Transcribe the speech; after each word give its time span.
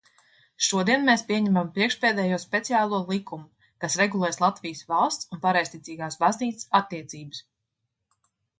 Šodien 0.67 1.03
mēs 1.09 1.23
pieņemam 1.27 1.67
priekšpēdējo 1.75 2.39
speciālo 2.45 3.01
likumu, 3.11 3.67
kas 3.85 3.99
regulēs 4.03 4.43
Latvijas 4.47 4.83
valsts 4.95 5.31
un 5.37 5.45
Pareizticīgās 5.47 6.21
baznīcas 6.27 6.69
attiecības. 6.83 7.47